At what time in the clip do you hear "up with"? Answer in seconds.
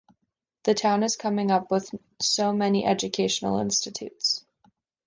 1.51-1.93